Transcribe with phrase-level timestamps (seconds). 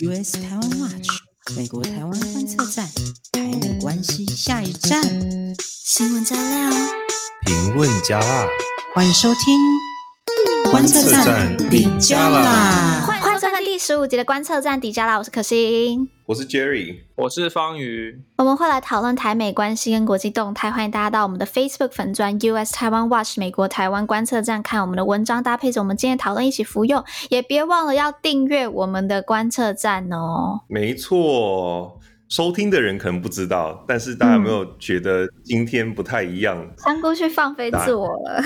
[0.00, 1.08] US 台湾 Watch
[1.56, 2.88] 美国台湾观测站，
[3.32, 5.02] 台美关系下一站。
[5.58, 6.70] 新闻加料，
[7.44, 8.46] 评论加辣，
[8.94, 9.58] 欢迎收听
[10.70, 13.17] 观测站底加辣。
[13.78, 16.10] 十五集的观测站底加啦，我是可心。
[16.26, 18.20] 我是 Jerry，我是方宇。
[18.36, 30.60] 我们会来讨论台美关系跟国际动态，欢迎大家到我们的 Facebook 粉专 US 台湾 Watch 美国台湾观测站看我们的文章，搭配着我们今天讨论一起服用，也别忘了要订阅我们的观测站哦。
[30.68, 36.68] 没错，收听的人可能不知道，但是大家有没有觉得今天不太一样？
[36.78, 38.42] 香菇去放飞自我了。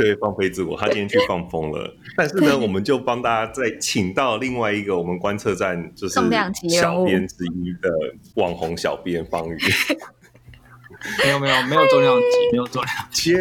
[0.00, 1.94] 对，放飞自我，他今天去放风了。
[2.16, 6.14] 但是呢，我们就帮大家再请到另外一个我们观测站就是
[6.68, 7.90] 小编之一的
[8.36, 9.58] 网红小编方宇。
[11.24, 13.34] 没有没有没有重量级，没有重量级。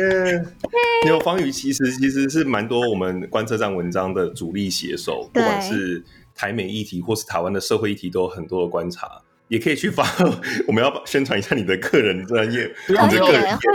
[1.03, 6.03] 没有方宇，其实其实是蛮多我们观测站文章的主力写手，不管是
[6.33, 9.21] 台美议题或是台湾的社会议题，都有很多的观察。
[9.49, 10.05] 也可以去发，
[10.67, 13.31] 我们要宣传一下你的个人专业，可以会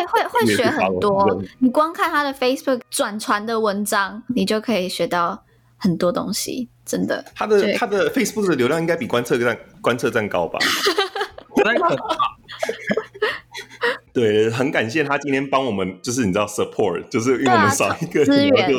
[0.06, 1.42] 会会学很多。
[1.58, 5.44] 你光看他的 Facebook 转传的文章，你就可以学到
[5.76, 7.22] 很多东西，真的。
[7.34, 10.58] 他的他的 Facebook 的流量应该比观测站观测站高吧？
[14.12, 18.70] 对，很感谢他今天帮我们，就是你知道 support，就是因为我们少一个资源，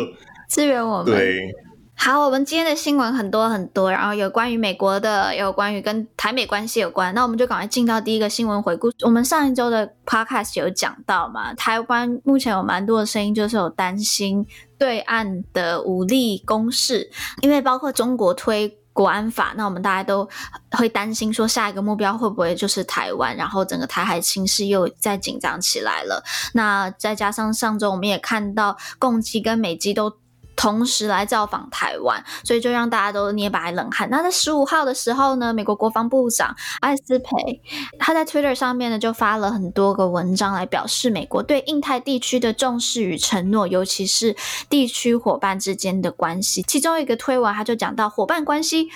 [0.48, 1.52] 资源我们对。
[1.98, 7.12] 好，我们今天的新闻很多很多，然后有关于美国的，有关于跟台美关系有关。
[7.16, 8.92] 那我们就赶快进到第一个新闻回顾。
[9.02, 14.46] 我们上一周的 podcast 有讲到嘛，台湾目前有蛮多的声音，就是有担心
[14.78, 17.10] 对岸的武力攻势，
[17.42, 20.30] 因为包括中国推国安法，那我们大家都
[20.72, 26.24] 会担心说下一个目标会不会就是台湾，然后整个台海情势又再紧张起来了。
[26.54, 30.18] 那再加上上周我们也看到共机跟美机都。
[30.56, 34.10] 同时来造访台湾，所以就让大家都捏把冷汗。
[34.10, 37.62] 那在十五号的时候呢，美国国防部长艾斯培
[38.00, 44.36] 他在 Twitter 上面呢就发了很多个文章来表示美国对印太地区的重视与承诺，尤其是
[44.70, 46.64] 地区伙伴之间的关系。
[46.64, 48.90] 其中一个推文他就讲到伙伴关系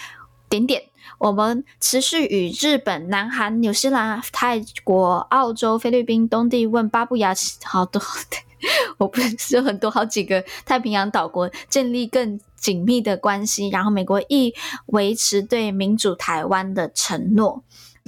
[0.47, 0.83] 点点，
[1.17, 7.33] 我们持续与日本、南韩、纽西兰、泰国、澳洲、菲律宾、东帝汶、巴布亚
[7.63, 8.01] 好多。
[8.97, 14.53] 我不是有很多好几个太平洋岛国建立更紧密的关系，然后美国亦
[14.87, 17.63] 维持对民主台湾的承诺。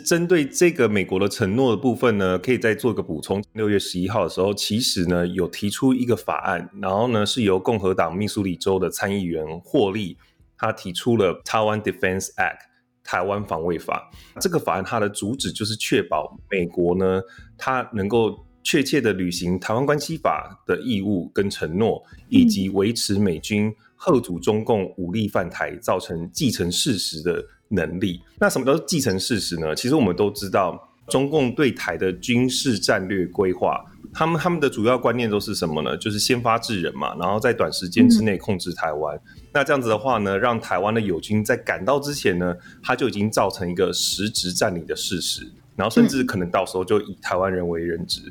[0.05, 3.43] 针对这个美国的承诺的部分呢，可以再做个补充。
[3.53, 10.17] 六月十一号的时候，其实呢有提出一个法案，然后呢是由共和党密苏里州的参议员霍利，
[10.57, 12.59] 他提出了台湾 Defense Act
[13.03, 14.09] 台湾防卫法。
[14.39, 17.21] 这个法案它的主旨就是确保美国呢，
[17.57, 18.45] 它能够。
[18.63, 28.21] 确切的履行《台湾关系法》的义务跟承诺，以及维持美军吓阻中共武力犯台造成继承事实的能力。
[28.39, 29.75] 那什么叫做既成事实呢？
[29.75, 33.83] 其实我们都知道，中共对台的军事战略规划，
[34.13, 35.97] 他们他们的主要观念都是什么呢？
[35.97, 39.15] 就是先发制人嘛，然后在短时间之内控制台湾。
[39.17, 48.21] 嗯、那这样子的话呢，让台湾的友军在赶到之前呢，他就已经造成一个实质占领的事实，然后甚至可能到时候就以台湾人为人质。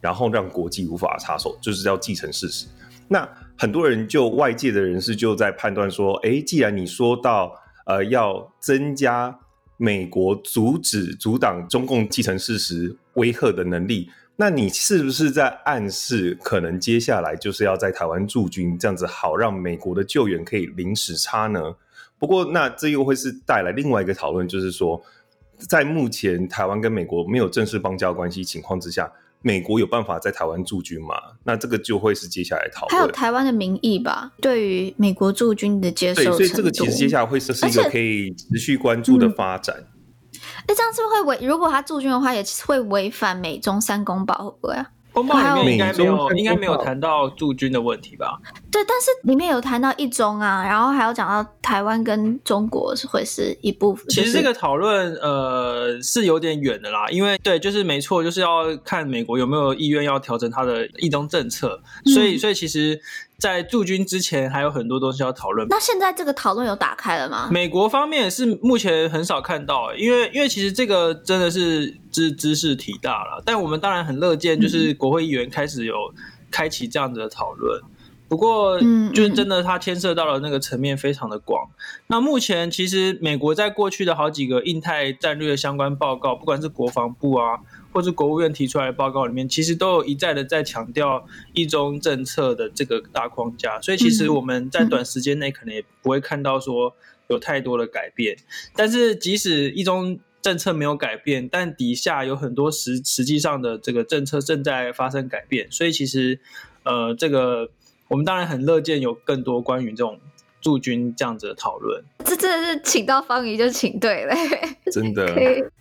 [0.00, 2.66] 然后让国际无法插手，就是要既成事实。
[3.08, 3.28] 那
[3.58, 7.52] 很多人就外界的人士就在判断说，哎，既然你说到
[7.84, 9.36] 呃要增加
[9.76, 21.74] 美国阻止阻挡中共继承事实威吓的能力，那你是不是在暗示可能接下来就是要在台湾驻军，这样子好让美国的救援可以零时差呢？
[22.16, 25.02] 不过那这又会是带来另外一个讨论，就是说，
[25.58, 29.12] 在目前台湾跟美国没有正式邦交关系情况之下。
[29.42, 31.14] 美国有办法在台湾驻军吗？
[31.44, 33.00] 那这个就会是接下来讨论。
[33.00, 36.38] 还有台湾的民意吧，对于美国驻军的接受程度。
[36.38, 39.76] 对，所以这个其实接下来会是一个可以持续关注的发展。
[39.76, 41.46] 哎、嗯，这样是不是会违？
[41.46, 44.90] 如果他驻军的话，也会违反美中三公保，会不会啊？
[45.12, 48.40] 公报里面应该没有，应该没有谈到驻军的问题吧？
[48.70, 54.06] 对，但是里面有谈到一中啊，然后还有讲到台湾跟中国是会是一部分。
[54.08, 61.80] 其实这个讨论呃是有点远的啦，因为对，就是没错，就是要看美国有没有意愿要调整它的一中政策，
[62.14, 63.00] 所以所以其实。
[63.40, 65.66] 在驻军之前，还有很多东西要讨论。
[65.68, 67.48] 那现在这个讨论有打开了吗？
[67.50, 73.42] 美国方面是目前很少看到，因为因为其实这个真的是知知识体大了。
[73.44, 75.94] 但我们当然很乐见，就是国会议员开始有
[76.50, 77.80] 开启这样子的讨论。
[77.80, 77.88] 嗯、
[78.30, 78.80] 不过，
[79.12, 81.68] 就是真的，它牵涉到了那个层面非常的广。
[81.68, 81.74] 嗯、
[82.06, 87.58] 那目前其实美国在过去的好几个印太战略相关报告，不管是国防部啊。
[87.92, 96.94] 或是国务院提出来的报告里面，其实都有一再的在强调一中政策的这个大框架，所以其实我们在短时间内可能也不会看到说
[97.26, 98.36] 有太多的改变。
[98.76, 105.66] 但是即使一中政策没有改变，但底下有很多实实际上的这个政策正在发生改变。
[105.72, 106.38] 所以其实
[106.84, 107.70] 呃，这个
[108.10, 110.20] 我们当然很乐见有更多关于这种。
[110.62, 114.34] 驻军这样子的讨论，这真的是请到方怡就请对了，
[114.92, 115.26] 真的。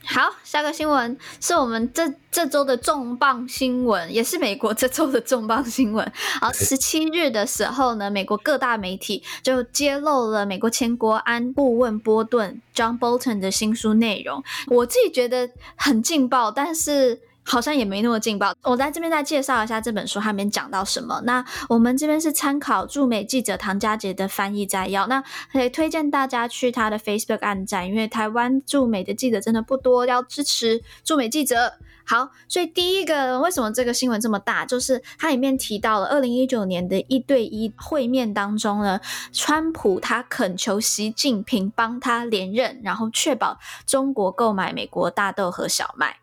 [0.06, 6.10] 好，下个新闻是我们这这周的重磅新闻，也是美国这周的重磅新闻。
[6.40, 14.42] 好，十七日的时候呢，美国各大媒体就揭露了美国前国安顾问波顿 John Bolton 的新书内容。
[14.68, 17.20] 我自己觉得很劲爆，但是。
[17.50, 18.54] 好像也没那么劲爆。
[18.62, 21.20] 我在这边再介绍一下这本书，它里面讲到什么。
[21.26, 25.08] 那我们这边是参考驻美记者唐家杰的翻译摘要。
[25.08, 31.74] 那可以推荐大家去他的 Facebook 按赞，因为台湾驻美的记者真的不多，要支持驻美记者。
[32.06, 39.00] 好，所以第一个为什么这个新闻这么大，就是它里面提到了二零一九年的一对一会面当中呢，
[39.32, 46.18] 川普他恳求习近平帮他连任，然后确保中国购买美国大豆和小麦。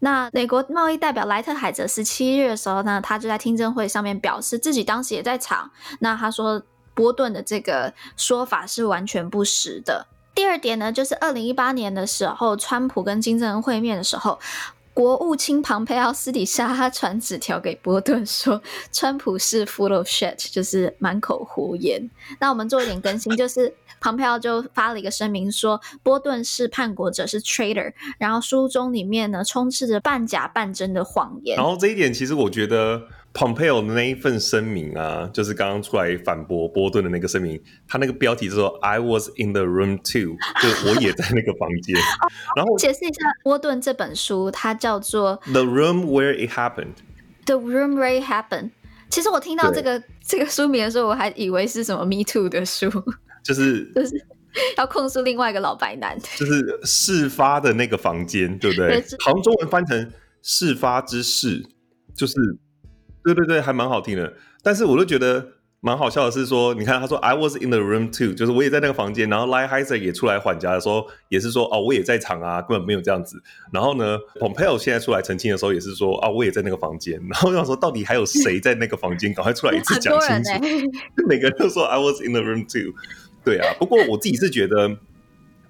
[0.00, 5.70] 那美国贸易代表莱特海泽十七日的时候呢，他就在听证会上面表示，自己当时也在场。
[6.00, 6.62] 那他说
[6.94, 10.06] 波顿的这个说法是完全不实的。
[10.34, 14.38] 第二点呢，就是二零一八年的时候，川普跟金正恩会面的时候，
[14.94, 22.10] 国务卿庞佩奥私底下他传纸条给波顿说，川普是 full of shit，就是满口胡言。
[22.38, 23.74] 那我们做一点更新，就是。
[24.00, 27.92] 庞佩奥就发了一个声明说，波顿是叛国者，是 traitor。
[28.18, 31.56] 然后书中里面呢，充斥着半假半真的谎言。
[31.56, 33.02] 然后这一点，其实我觉得
[33.32, 41.94] 庞佩奥的那一份声明啊，就是刚刚出来反驳波顿的那个声明，他那个标题是说 “I was in the room too”， 就我也在那个房间。
[42.56, 46.94] 然后解释一下，波顿这本书它叫做 “The Room Where It Happened”。
[47.44, 48.70] The Room Where It Happened。
[49.10, 52.88] 其实我听到这个这个书名的时候，我还以为是什么 “Me Too” 的书。
[53.42, 54.26] 就是就是
[54.76, 59.00] 要控诉另外一个老白男， 就是事发的那个房间，对不对？
[59.20, 60.10] 好像中文翻成
[60.42, 61.64] “事发之事”，
[62.14, 62.34] 就是
[63.22, 64.32] 对对对，还蛮好听的。
[64.62, 65.46] 但是我就觉得
[65.80, 69.30] 蛮好笑的是说，你看他说 “I was in the room too”，就是我也在那个房间。
[69.30, 73.40] 然后 Lighthizer 也出来缓颊的时候，也是说哦，我也在场啊，根本没有这样子。
[73.72, 77.18] 然后呢，Pompeo 现在出来澄清的时候，也是说啊、哦，我也在那个房间。
[77.30, 79.32] 然后我想说，到底还有谁在那个房间？
[79.32, 80.50] 赶快出来一次 讲清楚。
[80.50, 80.70] 欸、
[81.28, 82.92] 每个人都说 “I was in the room too”。
[83.44, 84.96] 对啊，不过我自己是觉得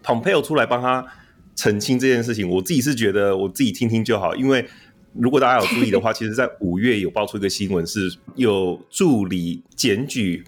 [0.03, 1.07] ，Pompeo 出来帮他
[1.55, 4.35] 澄清这件事情，我自己是觉得我自己听听就好。
[4.35, 4.67] 因为
[5.13, 10.45] 如果大家有注意的话，其实，在五月有爆出一个新闻，是有助理检举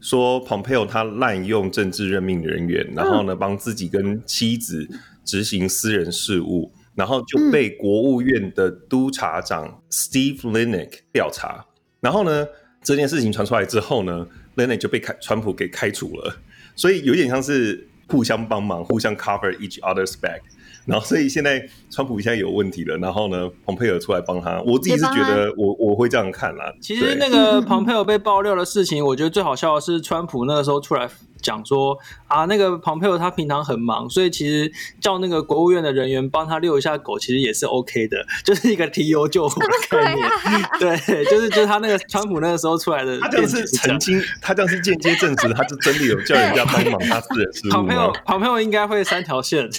[0.00, 4.88] 说 Pompeo 他滥用政治任命人员，然后呢帮自己跟妻子
[5.24, 11.66] 执行私人事务，然后就被国务院的督察长 Steve Linick 调查。
[12.00, 12.46] 然后呢
[12.82, 14.26] 这件事情传出来之后呢
[14.56, 16.36] ，Linick 就被开川普给开除了。
[16.76, 20.42] 所以有点像是互相帮忙，互相 cover each other's back。
[20.84, 24.62] 然后，所以现在川普现在有问题了，然后呢，蓬佩尔出来帮他。
[24.62, 26.72] 我自己是觉得我，我我会这样看啦。
[26.80, 31.10] 其实那个蓬佩尔被爆料的事情，我觉得最好笑的是川普那个时候出来。
[31.40, 31.98] 讲说
[32.28, 40.28] 啊，那个庞佩奥他平常很忙，所以其实叫那个国务院的人员帮他遛一下狗，其实也是 OK 的，就是一个提油救火的概念。
[40.80, 47.70] 对，就是就是他那个川普那个时候出来的，他这样是曾经，他这样是间接证实，他是真的有叫人家帮忙 他是人事务。
[47.70, 49.68] 庞佩奥，庞佩奥应该会三条线。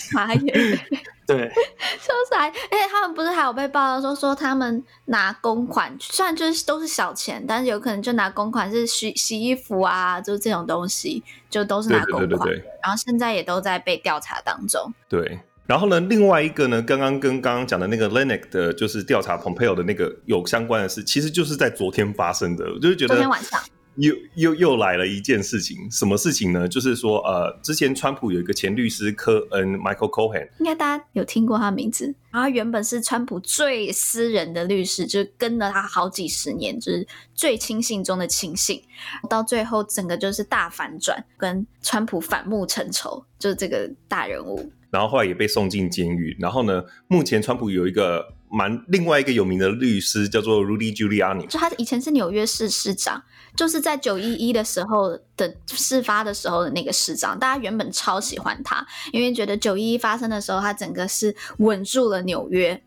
[1.28, 12.20] 对，就是还，而且，他们不是还有被报道说说他们拿公款，虽然就是都是小钱，但是有可能就拿公款是洗洗衣服啊，就是这种东西，就都是拿公款。
[12.20, 14.90] 对对对对对，然后现在也都在被调查当中。
[15.10, 23.62] 对，然后呢，另外一个呢，刚刚跟刚刚讲的那个 Linick 的，就是调查 Pompeo 的那个有相关的事，其实就是在昨天发生的，我就是觉得昨天晚上。
[23.98, 26.68] 又又又来了一件事情，什么事情呢？
[26.68, 32.06] 就是说，呃，之前川普有一个前律师科恩 Michael Cohen，应该大家有听过他名字。
[32.30, 38.82] 然后他原本是川普最私人的律师，就是跟了他好几十年，就是最亲信中的亲信。
[39.28, 44.72] 到最后，整个就是大反转，跟川普反目成仇，就是这个大人物。
[44.92, 46.38] 然后后来也被送进监狱。
[46.40, 53.24] 然后呢，目前川普有一个蛮另外一个有名的律师叫做 Rudy Giuliani，就他以前是纽约市市长。
[53.58, 62.80] 就是在九一一的时候的事发的时候的那个市长，大家原本超喜欢他，因为觉得九一一发生的时候，他整个是稳住了纽约。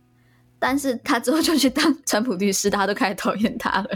[0.61, 3.89] 但是他之后就去当川普律师，大家都开始讨厌他了。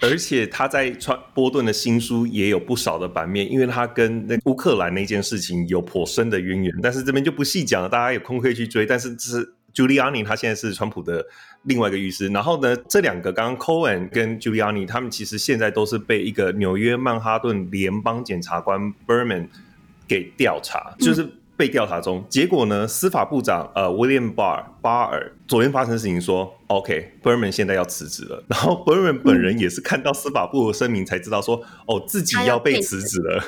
[0.00, 6.74] 而且他在川波顿的新书也有不少的版面，因为他跟那乌克兰那件事情有颇深的渊源。
[6.82, 8.84] 但是这边就不细讲了，大家有空可以去追。
[8.84, 9.54] 但是这是。
[9.74, 11.26] Giuliani 他现在是川普的
[11.62, 19.48] 另外一个律师，然后呢，这两个刚刚 Cohen 跟 Giuliani 他们其实现在都是被一个纽约曼哈顿联邦检察官 Berman
[20.06, 22.18] 给调查，就是被调查中。
[22.18, 28.44] 嗯、结果呢，司法部长呃 William Barr 巴尔昨天发生事情说，OK，Berman 现在要辞职了。
[28.48, 33.42] 然后 Berman 本人也是看到司法部的声明才知道说，哦，自己要被辞职了。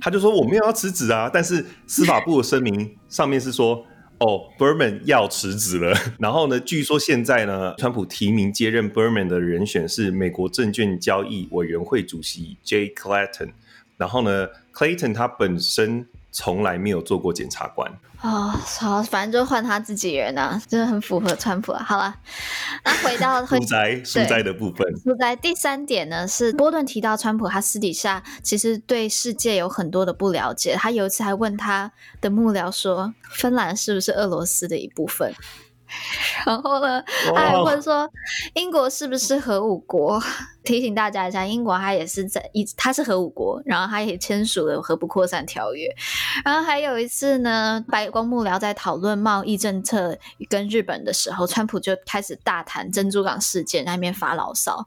[0.00, 3.86] 他 就说我没有要辞职啊，但是司法部的声明上面是说。
[4.18, 5.96] 哦，Berman 要辞职了。
[6.18, 13.50] 然后呢，据说现在呢，川普提名接任 Berman 的人选是美国证券交易委员会主席 Jay Clayton。
[13.96, 16.06] 然后呢，Clayton 他本身。
[16.36, 17.88] 从来没有做过检察官
[18.20, 21.84] 哦，好，反正就换他自己人啊，真的很符合川普啊。
[21.84, 22.12] 好了，
[22.84, 35.32] 那回到 书斋书斋的部分，书斋第三点呢是波顿提到川普他私底下其实对世界有很多的不了解，他有一次还问他的幕僚说，芬兰是不是俄罗斯的一部分？
[36.46, 37.02] 然后呢，
[37.34, 38.08] 他还问说
[38.54, 40.22] 英国是不是核武国？
[40.64, 45.86] 提醒大家一下，英国它也是在一，它是核武国，然后它也签署了核不扩散条约。
[46.42, 50.16] 然后还有一次呢，白宫幕僚在讨论贸易政策
[50.48, 54.86] 跟日本的时候，川普就开始大谈珍珠港事件，在那边发牢骚。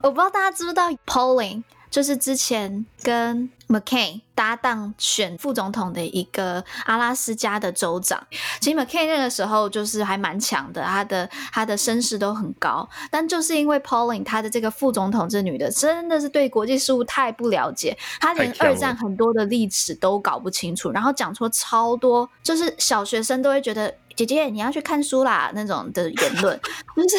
[0.00, 1.62] 我不知道大家知不知道，Pauling。
[1.92, 8.26] 就是之前跟 McCain 搭档选副总统的一个阿拉斯加的州长，
[8.60, 23.94] 其实 McCain 那个时候就是还蛮强的，他的他的身世都很高，但就是因为 Pauline 他的这个副总统这女的真的是对国际事务太不了解，她连二战很多的历史都搞不清楚，然后讲出超多，就是小学生都会觉得。
[24.16, 26.60] 姐姐，你要去看书啦，那种的言论，
[26.96, 27.16] 就是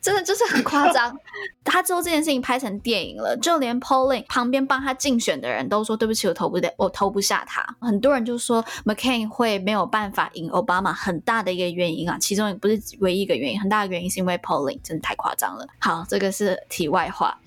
[0.00, 1.16] 真的就是很夸张。
[1.64, 15.66] 他之后这件事情拍成电影了，就连 Polling 旁边帮他竞选的人都说：“对不起，我投不对，我投不下他。”很多人就说 McCain 会没有办法赢 Obama，很大的一个原因啊，其中也不是唯一一个原因，很大的原因是因为 Polling 真的太夸张了。
[15.78, 17.38] 好，这个是题外话，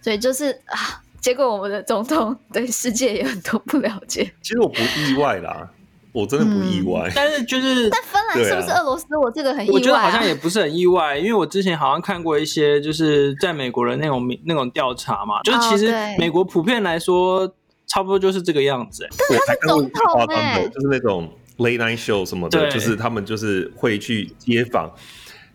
[0.00, 4.32] 所以就是啊，结果我们的总统对世界也很多不了解。
[4.42, 5.68] 其实我不意外啦。
[6.12, 9.04] 我真的不意外，嗯、 但是就是， 但芬兰是不是俄罗斯？
[9.04, 9.74] 啊、我这个很意外、啊。
[9.74, 17.50] 我觉得好像也不是很意外，因为我之前好像看过一些，就是在美国的那种那种调查嘛，就是其实美国普遍来说，
[17.86, 19.08] 差不多就是这个样子、欸。
[19.28, 21.28] 但是他是总统哎、欸，就是那种
[21.58, 24.90] late night show 什么的，就是他们就是会去街访。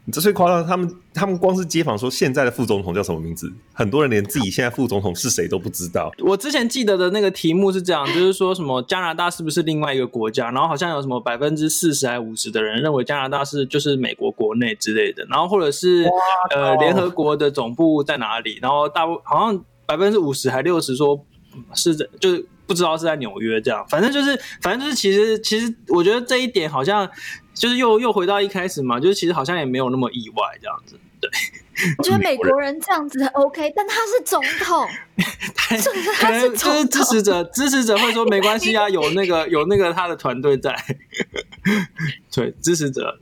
[0.10, 6.10] 这最夸张，他们他们光是街访说现在的副总统叫什么名字，很多人连自己现在副总统是谁都不知道。
[6.20, 10.50] 我之前记得的那个题目是这样，就是说什么加拿大是不是另外一个国家？
[10.52, 16.10] 然后好像有什么百分之四十还五十的人认为加拿大是就是美国国内之类的，然后或者是
[16.56, 18.60] 呃联合国的总部在哪里？
[18.62, 21.20] 然后大部好像百分之五十还六十说
[21.74, 27.10] 是在就是不知道是在纽约这样，反正就是反正就是其实其实我觉得这一点好像。
[27.58, 31.30] 就是又又回到一开始嘛，就是其实好像也没有那么意外这样子，对。
[32.00, 34.88] 我觉得美国人这样子 OK，但他是总统，
[35.78, 36.74] 是不是他是总统？
[36.74, 40.76] 就是支持者，支持者会说没关系啊， 有那个有那个他的团队在。
[42.34, 43.20] 对，支持者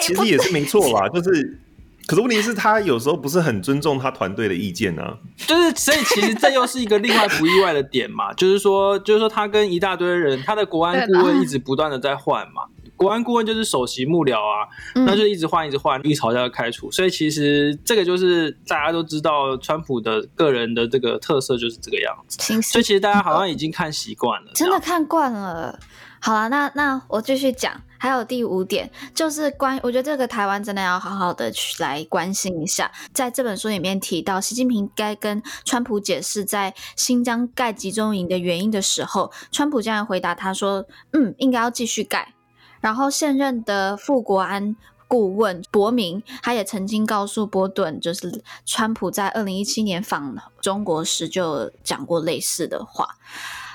[0.00, 1.58] 其实也是没错吧，就是，
[2.06, 5.18] 可是问题是，他有时候不是很尊重他团队的意见呢、啊。
[5.36, 12.62] 就是，所以其实这又是一个另外不意外的点嘛，就是说，就是说他跟一大堆人，他的国安顾问一直不断的在换嘛。
[12.98, 16.90] 国安顾问就是首席幕僚啊，嗯、那就一直换，一直换，一吵架就开除。
[16.90, 22.60] 所以其实这个就是大家都知道，川普的个人的这个特色就是这个样子。
[22.60, 25.78] 所以其实大家好像已经看习惯了，真的看惯了。
[26.20, 27.80] 好了，那那我继续讲。
[28.00, 32.88] 还有第五点，就是关，我觉得这个台湾真的要好好的去来关心一下。
[33.12, 42.34] 在这本书里面提到，习近平该跟川普解释在新疆盖集中营的原因的时候，川普这样回答他说：“嗯，应该要继续盖。”
[42.80, 53.08] 然后现任的副国安顾问伯明，他也曾经告诉波顿，就是川普在二零一七年访中国时就讲过类似的话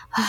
[0.10, 0.22] 啊，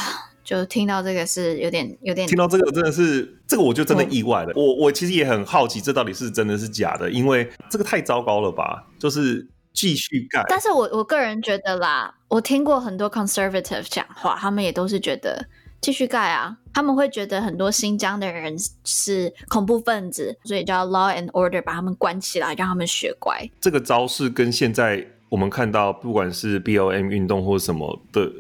[0.43, 4.53] 就听到这个是有点有点，听到这个真的是这个我就真的意外了。
[4.57, 8.87] 我我，我其实也很好奇，这到底是真的是假的，因为这个太糟糕了吧？
[8.99, 10.43] 就是继续干。
[10.49, 15.47] 但是我我个人觉得啦，我听过很多 conservative 讲话，他们也都是觉得。
[15.85, 16.57] 继续盖啊！
[16.73, 23.47] 他们会觉得很多新疆的人是恐怖分子，所以叫 law and order，把他们关起来，让他们学乖。
[23.61, 28.33] 这个招式跟现在我们看到，不管是 B O M 运动或什么的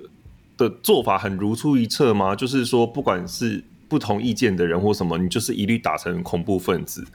[0.56, 2.34] 的做法，很如出一辙吗？
[2.34, 7.06] 就是说，不管是不同意见的人或什么，你就是一律打成恐怖分子。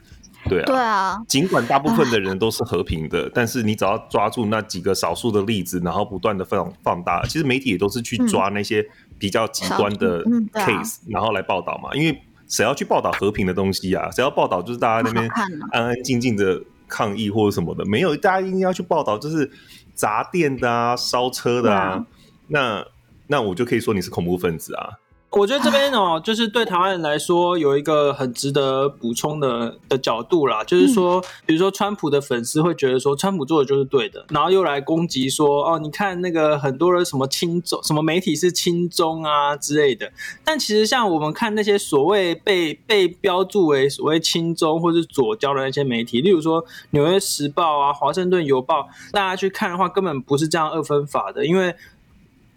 [0.48, 1.18] 对啊，对啊。
[1.28, 8.86] 尽管大部分的人都是和平的， 但是你只要抓住那几个少数的例子，然后不断的放放大，其实媒体也都是去抓那些。
[9.20, 14.10] 比较极端的 case，然后来报道嘛，因为谁要去报道和平的东西啊？
[14.12, 15.28] 谁要报道就是大家那边
[15.72, 19.50] 安安静静的抗议或者什么的，没有，大家一定要去报道就是
[19.92, 22.06] 砸店的啊、烧车的啊，
[22.46, 22.82] 那
[23.26, 24.88] 那我就可以说你是恐怖分子啊。
[25.30, 40.10] 我觉得这边哦，就是对台湾人来说有一个很值得补充的的角度啦，就是说，比如说川普的粉丝会觉得说川普做的就是对的，然后又来攻击说哦，你看那个很多人什么亲中，什么媒体是亲中啊之类的。
[40.44, 46.60] 但其实像我们看那些所谓被被标注为所谓亲中或是左交的那些媒体，例如说
[46.90, 48.80] 《纽约时报》啊，《华盛顿邮报》，
[49.12, 51.72] 大家去看的话，根本不是这样二分法的，因为。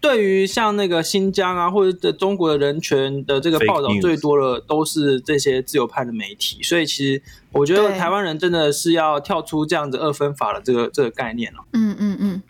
[0.04, 11.64] 对于像那个新疆啊，或者中国的人权的这个报道最多的都是这些自由派的媒体，所以其实我觉得台湾人真的是要跳出这样子二分法的这个这个概念了。
[11.72, 12.44] 嗯嗯嗯，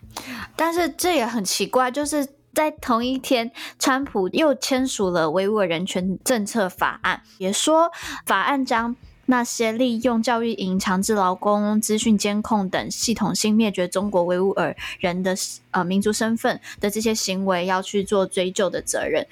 [0.56, 7.88] 但是这也很奇怪，就是在同一天，川普又签署了维吾尔人权政策法案，也说
[8.26, 8.96] 法案将。
[9.26, 15.34] 那些利用教育营、强制劳工、资讯监控等系统性灭绝中国维吾尔人的
[15.70, 19.26] 呃民族身份的这些行为，要去做追究的责任。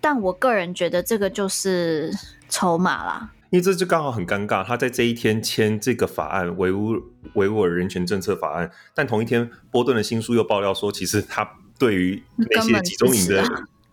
[0.00, 2.12] 但我个人觉得这个就是
[2.48, 4.64] 筹码啦，因为这就刚好很尴尬。
[4.64, 6.94] 他在这一天签这个法案——维吾
[7.34, 11.48] 维吾尔人权政策法案，但同一天波顿的新书又爆料说，其实他
[11.78, 13.44] 对于那些集中营的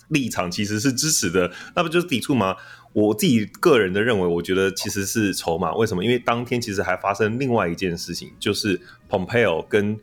[0.10, 2.56] 立场其实是支持的，那不就是抵触吗？
[2.94, 5.74] 我自己个人的认为，我觉得其实是筹码。
[5.76, 6.04] 为什么？
[6.04, 8.80] 因为当天其实还发生另外一件事情，就是
[9.10, 9.98] Pompeo 跟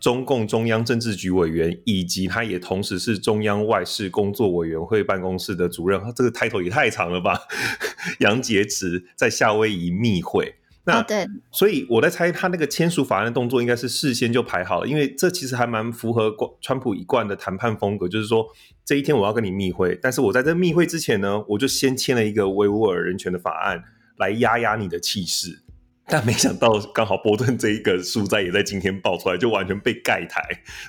[0.00, 7.38] 中共中央政治局委员，嗯、以及他也同时是中央外事工作委员会办公室的主任，他这个 title 也太长了吧？
[8.20, 10.54] 杨洁篪在夏威夷密会。
[10.84, 18.46] 那、哦、对，所以我在猜，他那个签署法案的动作应该是事先就排好了，因为这其实还蛮符合川普一贯的谈判风格，就是说
[18.84, 23.84] 这一天我要跟你密会，但是我在这密会之前呢，我就先签了一个维吾尔人权的法案
[24.16, 25.62] 来压压你的气势，
[26.06, 30.42] 但没想到刚好波顿这一个书斋也在今天爆出来，就完全被盖台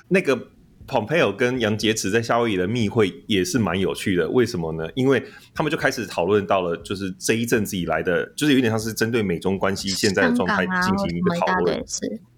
[0.08, 0.48] 那个。
[0.86, 4.88] Pompeo 跟杨洁篪在夏威夷的密会也是蛮有趣的，为什么呢？
[4.94, 5.22] 因为
[5.54, 11.76] 他们就开始讨论到了，就是这一阵子以来的，就是有点像是针对美中关系现在的状态进行一个讨论。
[11.76, 11.82] 啊、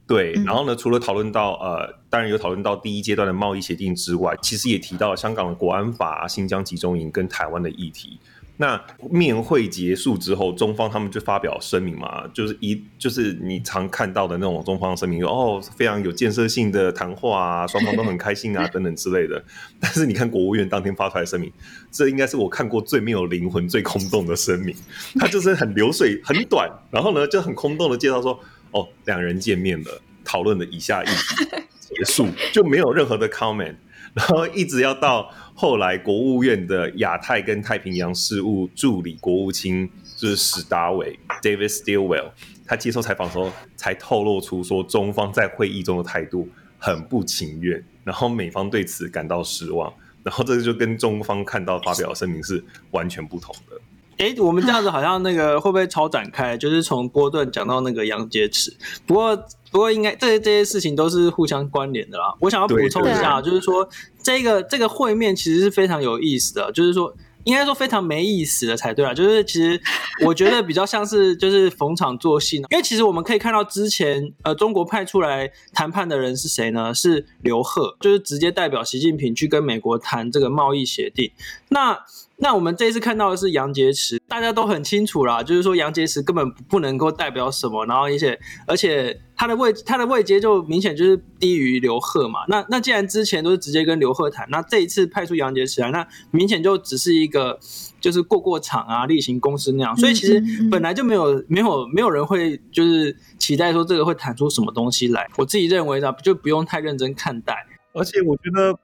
[0.07, 8.19] 对，然后呢，除了讨论到呃，当然有讨论到第一阶段的贸易协定之外，其实也提到了香港的国安法、新疆集中营跟台湾的议题。
[8.59, 19.45] 那面会结束之后，中方他们就发表声明嘛，就是一就是你常看到的那种中方声明，哦，非常有建设性的谈话啊， 双方都很开心啊，等等之类的。
[19.79, 21.53] 但是你看国务院当天发出来的声明，
[21.91, 24.75] 这应该是我看过最没有灵魂、最空洞的声明。
[25.21, 28.41] 他就是很流水、 很短，然后呢就很空洞的介绍说，
[28.71, 31.45] 哦，两人见面了，讨论了以下议题，
[31.79, 33.77] 结束，就没有任何的 comment。
[34.15, 42.31] 然后一直要到后来，国务院的亚太跟太平洋事务助理国务卿就是史达伟 （David Stilwell），
[42.67, 46.47] 他接受采访的时候才透露出说，中方在会议中的态度
[46.79, 49.91] 很不情愿，然后美方对此感到失望，
[50.23, 53.76] 然后这就跟中方看到发表声明是完全不同的。
[54.19, 56.57] 哎，我们这样子好像那个 会不会超展开？
[56.57, 58.73] 就是从波顿讲到那个杨洁篪，
[59.07, 59.39] 不过。
[59.69, 62.35] 不过，应该这些这些事情都是互相关联的啦。
[62.41, 63.87] 我想要补充一下，就是说
[64.23, 67.13] 这个这个会面其实是非常有意思的，就是说
[67.45, 69.13] 应该说非常没意思的才对啊。
[69.13, 69.79] 就是其实
[70.25, 76.95] 我觉得比较像是就是逢场作戏，因为其实我们可以看到之前呃中国派出来谈判的人是谁呢？
[76.95, 81.31] 是刘鹤，就是直接代表习近平去跟美国谈这个贸易协定。
[81.69, 81.99] 那
[82.39, 92.41] 那我们这一次看到的是杨洁篪，大家都很清楚啦，就是说杨洁篪根本不能够代表什么，然后而且而且他的位他的位阶就明显就是低于刘贺嘛。
[92.49, 97.59] 那那既然之前都是直接跟刘贺谈，那这一次派出杨洁篪来，那明显就只是一个
[98.01, 99.97] 就是过过场啊，例行公事那样。
[99.97, 105.27] 所以其实本来就没有没有没有人会就是期待说这个会谈出什么东西来。
[105.37, 107.67] 我自己认为呢，就不用太认真看待。
[107.95, 108.79] 而且我觉得。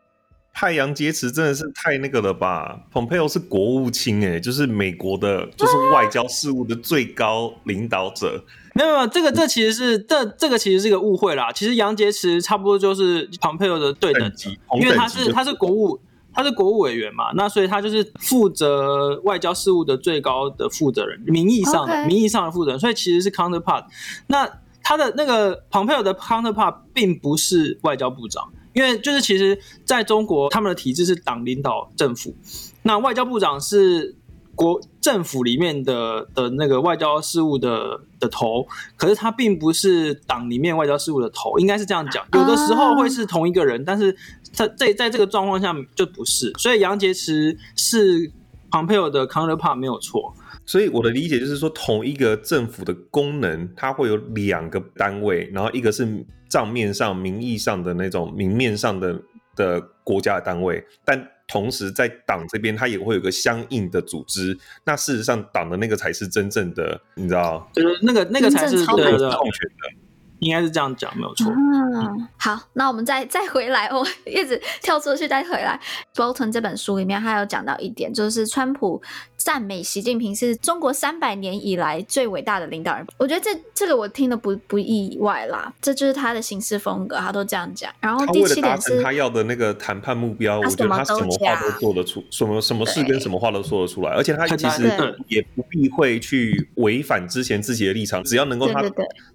[0.55, 8.45] 派杨洁篪真的是太那个了吧？Pompeo 是国务卿哎，就是美国的，就是外交事务的最高领导者。
[8.75, 11.51] 没有没有，这个这其实是这这个其实是一个误会啦。
[11.53, 15.99] 其实杨洁篪差不多就是 Pompeo 的对等级，因为他是他是国务
[16.33, 23.85] 他是国务委员嘛，那所以他就是负责外交事务的最高的负责人，名义上的名义上的负责人，所以其实是 counterpart。
[24.27, 24.49] 那
[24.83, 28.53] 他的那个 Pompeo 的 counterpart 并不是外交部长。
[28.73, 32.35] 因为就是其实在中国，他们的体制是党领导政府，
[32.83, 34.15] 那外交部长是
[34.55, 42.27] 国政府里面的的那个外交事务的的头，可是他并不是党里面外交事务的头，应该是这样讲。
[42.33, 44.17] 有的时候会是同一个人，但是
[44.55, 46.53] 他在在这个状况下就不是。
[46.59, 48.31] 所以杨洁篪是
[48.71, 50.35] Pompeo 的 counterpart 没有错。
[50.65, 56.07] 所以我的理解就是说，同一个政府的功能，它会有两个单位，然后一个是
[56.49, 59.21] 账面上、名义上的那种明面上的
[59.57, 64.57] 的国家的单位，但同时在党这边，它也会有个相应的组织。
[64.85, 70.03] 那事实上，党的那个才是真正的，你知道，就是那个那个才是对的控权的。
[70.39, 71.53] 应该是这样讲，没有错。
[71.53, 75.81] 嗯，好，那我们再再回来，我一直跳出去再回来。
[76.17, 79.01] Bolton 这本书里面，他有讲到一点，就是川普
[79.45, 83.05] 赞美习近平是中国三百年以来最伟大的领导人。
[83.19, 87.93] 我觉得这这个我听的不不意外啦，这就是他的行事风格，他都这样讲。
[88.01, 94.85] 然后第七点是他要的那个谈判目标，我觉得他什么话都做得出，什么什么事跟什么话都说得出来，而且他其实
[95.29, 98.83] 也不避讳去违反之前自己的立场，只要能够他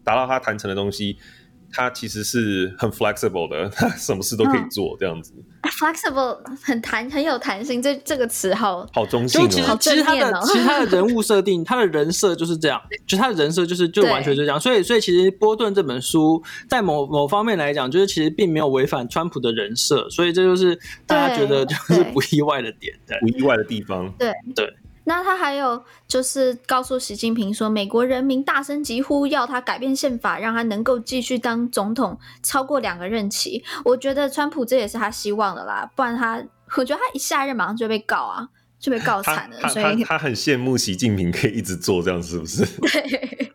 [0.04, 1.18] 达到他谈成的东西。
[1.72, 5.34] 他其实是很 flexible 的， 他什么事都可以做，这样子。
[5.36, 9.48] 嗯、flexible 很弹，很有弹性，这这个词好好中性哦。
[9.50, 14.60] 其实，其实他的 其实他的人物设定，他的人设就是这样，就他的人设就是就完全就这样。
[14.60, 24.12] 所以，所以其实波顿这本书在某某方面来讲，就是其实并没有违反川普的人设，所以这就是大家觉得就是不意外的点，对，不意外的地方。
[24.18, 24.74] 对对。
[25.08, 33.64] 那他还有就是告诉习近平说，美国人民大声疾呼要他改变宪法，让他能够继续当总统超过两个任期。
[33.86, 36.44] 我觉得川普这也是他希望的啦，不然他
[36.76, 39.70] 我觉得他一下任马上就被告啊，就被告惨了。
[39.70, 42.66] 所以他，他很羡慕习近平可以一直做这样，是不是？
[42.92, 43.54] 对。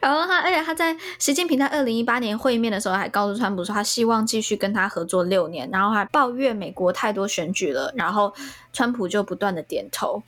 [0.00, 8.32] 然后他，而且他在习近平在二零一八年会面的时候，还告诉川普说，他希望继续跟他合作六年，然后还抱怨美国太多选举了，然后
[8.72, 10.22] 川普就不断的点头。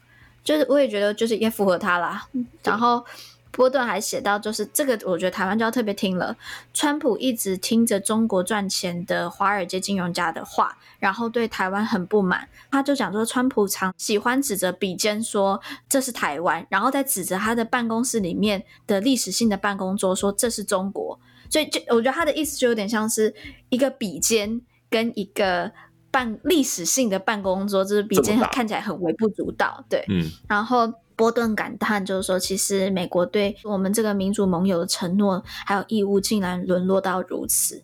[0.45, 2.29] 就是我也觉得就是也符合他啦，
[2.63, 3.03] 然后
[3.51, 6.37] 波顿还写到，就是这个我觉得台湾就要特别听了。
[6.75, 12.47] 川普一直听着中国赚钱的华尔街金融家的话，然后对台湾很不满。
[12.71, 21.19] 他就讲说，川普常喜欢指着笔尖说这是台湾，然后再指着他的办公室里面的历史性的办公桌说这是中国。
[21.49, 23.35] 所以就我觉得他的意思就有点像是
[23.71, 25.73] 一个笔尖跟一个。
[26.15, 30.05] 办历史性的办公桌，就是比今天看起来很微不足道，对。
[30.09, 30.31] 嗯。
[30.49, 37.83] 然后波顿感叹，就是说，其实美国对我们这个民主盟友的承诺还有义务，竟然沦落到如此。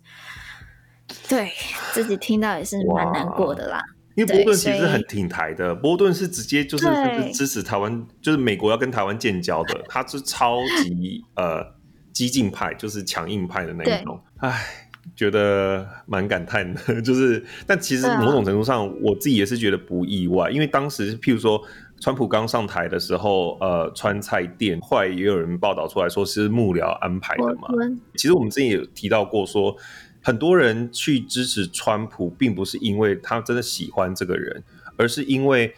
[1.27, 1.51] 对，
[1.91, 3.83] 自己听到也是蛮难过的啦。
[4.15, 6.87] 因为波顿其实很挺台的，波顿是直接就是
[7.33, 11.61] 支持台湾，就是美国要跟台湾建交的，他是超级呃
[12.13, 14.21] 激进派，就是强硬派的那一种。
[14.37, 14.87] 唉。
[15.15, 21.61] 觉得蛮感叹的， 就是，但其实某种程度上，我自己也是觉得不意外，因为当时譬如说，
[21.99, 27.67] 川普刚上台的时候，呃，川菜店后来也有人报道出来说是幕僚安排的嘛。
[28.15, 29.77] 其实我们之前也有提到过说，说
[30.23, 34.63] 很多人去支持川普，并不是因为他真的喜欢这个人，
[34.97, 35.73] 而是因为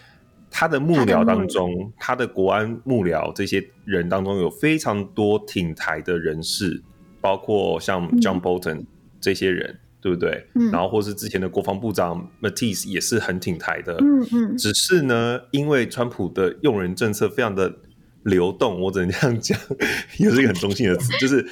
[0.52, 6.82] 他的幕僚当中，他的国安幕僚这些人当中有非常多挺台的人士，
[7.20, 8.88] 包括像 John Bolton、嗯。
[9.24, 10.46] 这些人对不对？
[10.56, 13.96] 嗯，然后或是之前的国防部长 Mattis 也是很挺台的。
[14.02, 14.58] 嗯嗯。
[14.58, 17.74] 只是呢，因为川普的用人政策非常的
[18.24, 19.58] 流动，我只能这样讲，
[20.20, 21.48] 也是一个很中性的词， 就是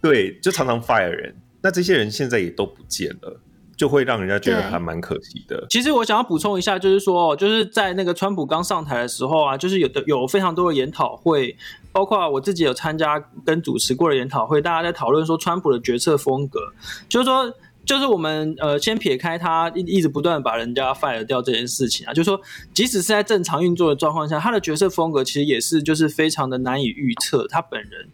[0.00, 1.34] 对，就常常 fire 人。
[1.62, 3.40] 那这些人现在也都不见了，
[3.76, 5.66] 就会让人家觉得还蛮可惜的。
[5.68, 11.56] 其实我想要补充一下，就是说，就是在那个川普刚上台的时候啊，就是有的有非常多的研讨会。
[11.96, 16.60] 包括我自己有参加跟主持过的研讨会，大家在讨论说川普的决策风格，
[17.08, 17.50] 就是说，
[17.86, 22.38] 就是我们呃先撇开他一一直不断把人家 fire 掉这件事情啊，就是说，
[22.74, 28.10] 即使是在正常运作的状况下，他的角色风格其实也是就是非常的难以预测，他本人。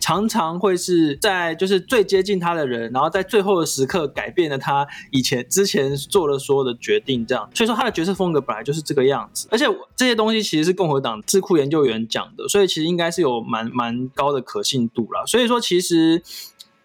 [0.00, 7.50] 常常会是在就是最接近他的人，然后在最后的时刻改变了他以前之前做的所有的决定，这样。
[7.52, 15.24] 所以说他的角色风格本来就是这个样子，而且这些东西其实是共和党智库研究员讲的，所以其实应该是有蛮蛮高的可信度啦。
[15.26, 16.22] 所以说其实。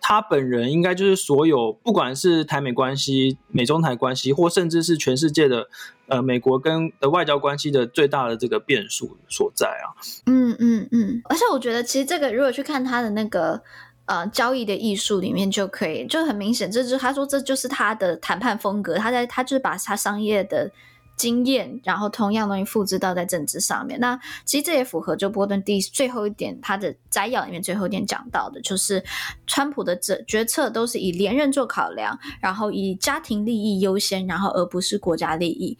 [0.06, 5.70] 他本人应该就是所有，不管是台美关系、美中台关系，或甚至是全世界的，
[6.08, 9.96] 呃，美国跟的外交关系的最大的这个变数所在啊。
[10.26, 13.62] 嗯嗯嗯，而且我觉得，其实这个如果去看他的那个
[14.06, 18.96] 呃交易的艺术里面，就可以就很明显，这就他说这就是他的谈判风格。
[18.96, 20.70] 他在他就是把他商业的。
[21.16, 24.00] 经验，然后同样东西复制到在政治上面。
[24.00, 29.04] 那其实这也符合就波顿第最后一点，他的摘要里面最后一点讲到的，就是
[29.48, 35.78] 川普的这决策都是以连任做考量，然后以家庭利益优先，然后而不是国家利益。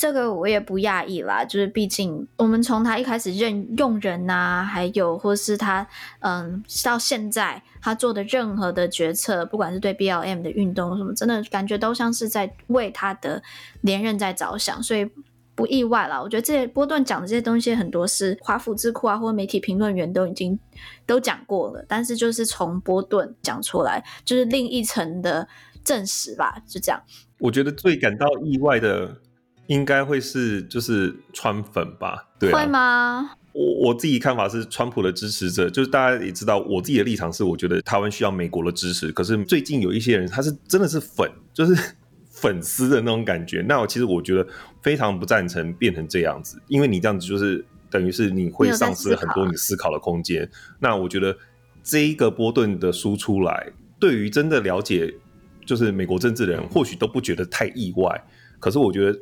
[0.00, 5.86] 这个我也不讶异啦，就是毕竟我们从他一开始任用人呐、啊，还有或是他
[6.20, 13.42] 嗯到现在他做的任何的决策，不管是对 BLM 的运动什么，真的感觉都像是在为他的
[13.82, 15.06] 连任在着想，所以
[15.54, 16.18] 不意外啦。
[16.22, 20.58] 我觉得这些波顿讲的这些东西很多是华府智库啊，或者媒体评论员都已经
[21.04, 25.46] 都讲过了，但是就是从波顿讲出来，就是另一层的
[25.84, 26.98] 证实吧，就这样。
[27.38, 29.14] 我觉得最感到意外的。
[29.70, 32.26] 应该会是就是川粉吧？
[32.40, 33.30] 对、啊，会吗？
[33.52, 39.12] 我我自己看法是，川普的支持者，就是大家也知道，我自己的立场是，我觉得台湾需要美国的支持。
[39.12, 41.94] 可是最近有一些人，他是真的是粉，就是
[42.30, 43.64] 粉丝的那种感觉。
[43.68, 44.44] 那我其实我觉得
[44.82, 50.50] 非常不赞成变成这样子，因为你这样子就是等于是你会丧失很多你思考的空间。
[50.80, 51.36] 那我觉得
[51.84, 55.14] 这一个波顿的输出来，对于真的了解
[55.64, 58.24] 就是美国政治的人，或许都不觉得太意外。
[58.58, 59.18] 可是我觉得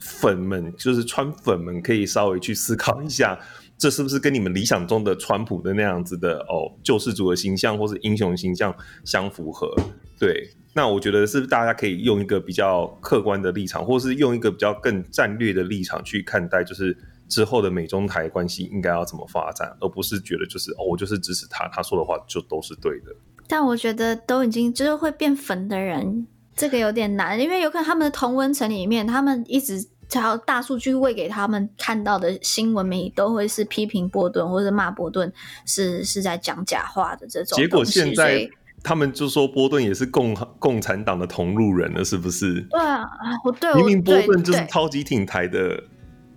[0.00, 3.38] 粉们，就是川粉们，可以稍微去思考一下。
[3.78, 8.74] 这是不是跟你们理想中的川普的那样子的哦救世主的形象或是英雄形象
[9.06, 9.74] 相符合？
[10.18, 16.94] 对，那我觉得是不是大家可以用一个比较客观的立场，或是用一个比较更战略的立场去看待，就是
[17.26, 23.16] 之后的美中台关系应该要怎么发展，而不是觉得就是哦我就是支持他，他说的话就都是对的。
[23.48, 26.26] 但我觉得都已经就是会变粉的人，
[26.60, 29.82] 这个有点难，因为有可能他们的同温层里面，他们一直。
[30.10, 35.32] 只要大数据喂给他们看到的新闻媒体都会是批评波顿，或者骂波顿
[35.64, 37.56] 是是在讲假话的这种。
[37.56, 38.44] 结果现在
[38.82, 42.60] 他们就说波顿也是共共产党的同路人了，是不是？
[42.62, 43.06] 对啊，
[43.44, 45.80] 我对明明波顿就是超级挺台的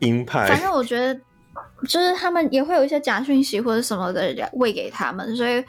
[0.02, 0.48] 鹰派。
[0.50, 1.20] 反正我觉得
[1.88, 5.64] 就是他们也会有一些假讯息或者什么的喂给他们，所以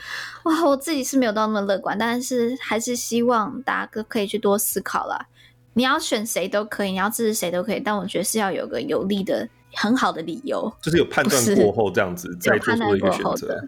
[0.45, 5.27] 哇，我自己是没有到那么乐观，但是还是希望大家可以去多思考啦。
[5.75, 13.61] 你要选谁都可以，你要支持谁都可以，但我觉得是要有个有利的、很好的理由，就是有判断过后这样子再做出一个选择。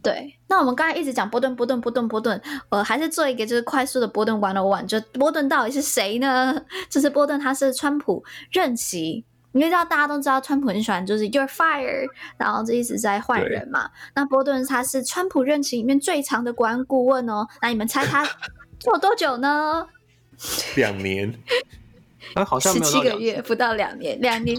[0.00, 6.62] 对，那我们刚才一直讲波顿、波顿、波顿、波顿，呃，还是做一个就是快速的波顿 one on one，就波顿到底是谁呢？
[6.88, 9.24] 就是波顿他是川普任期，
[9.58, 13.90] 因为知道大家都知道川普很喜欢就是 you're fired，然后就一直在换人嘛。
[14.14, 18.24] 那波顿他是川普任期里面最长的国安顾问哦，那你们猜他
[18.78, 19.86] 做多久呢？
[20.76, 21.34] 两年，
[22.34, 24.56] 哎，好像十七个月，不到两年，两年，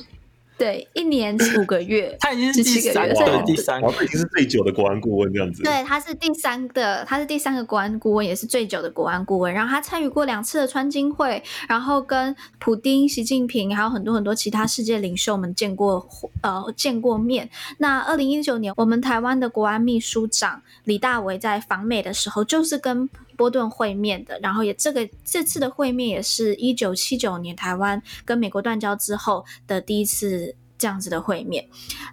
[0.59, 5.63] 对，一年五个月， 他已经是第三个，第三个，他已经是最久的国安顾问这样子。
[5.63, 9.53] 对，他是第三个，他是第三个国安顾问，也是最久的国安顾问。
[9.53, 16.05] 然后他参与过两次的川金会，然后跟普丁、习近平还有很多很多其他世界领袖们见过，
[16.41, 17.49] 呃，见过面。
[17.77, 23.09] 那二零一九年，我们台湾的国安秘书长李大为在访美的时候，就是跟。
[23.39, 31.65] 波顿会面的，然后也这个这次的会面也是一九七九年台湾跟美国断交之后的第一次这样子的会面。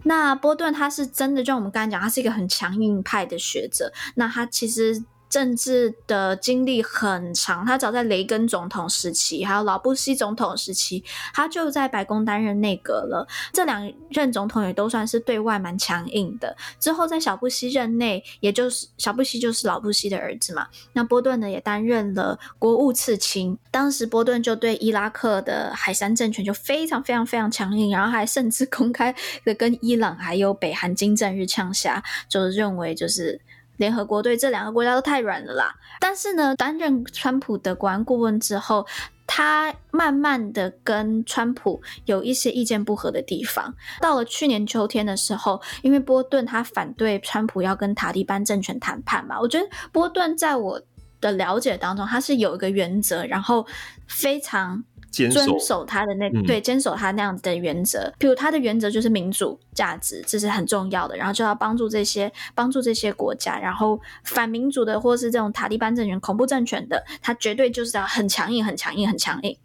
[0.05, 3.93] 那波顿他是真的，就像我们刚才讲，他是一个很强硬派的学者。
[4.15, 5.03] 那他其实。
[5.29, 11.03] 政治的经历很长，他早在雷根总统时期，还有老布希总统时期，
[11.35, 13.27] 他就在白宫担任内阁了。
[13.53, 16.57] 这两任总统也都算是对外蛮强硬的。
[16.79, 23.59] 之后在小布希任内，也就是小布希就是老布希的儿子嘛，那波顿呢也担任了国务次卿。
[23.71, 33.41] 当时波顿就对伊拉克的海珊政权就非常非常非常强硬，然后还甚至公开的跟伊朗还有北韩金正日呛下，就认为就是。
[33.77, 35.75] 联合国对这两个国家都太软了啦。
[36.01, 38.87] 但是呢，担任川普的国安顾问之后，
[39.27, 43.75] 他慢慢的跟川普有一些意见不合的地方。
[44.01, 50.81] 到了去年秋天的时候，因为波顿他反对川普要跟塔利班政权谈判嘛，我觉得波顿在我
[51.21, 53.67] 的了解当中，他是有一个原则，然后
[54.07, 54.85] 非常。
[55.31, 61.17] 遵守他的那对，坚守他那样子的原则，比如他的原则就是民主价值，这是很重要的。
[61.17, 69.57] 然后就要帮助这些帮助这些国家，然后反民主的或是这种塔利班政权、恐怖政权的，他绝对就是要很强硬、很强硬、很强硬。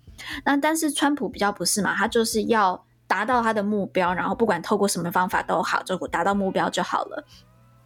[0.46, 7.26] 那但是川普比较不是嘛，他就是要达到他的目标，然后不管透过什么方法都好，就达到目标就好了。